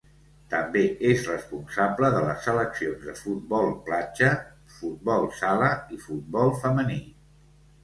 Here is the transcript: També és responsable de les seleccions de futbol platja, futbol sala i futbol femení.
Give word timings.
També 0.51 0.81
és 1.09 1.27
responsable 1.31 2.09
de 2.15 2.23
les 2.29 2.47
seleccions 2.49 3.05
de 3.11 3.15
futbol 3.21 3.69
platja, 3.91 4.33
futbol 4.79 5.31
sala 5.43 5.71
i 5.99 6.03
futbol 6.09 6.53
femení. 6.67 7.01